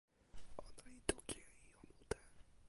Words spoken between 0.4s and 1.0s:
ona li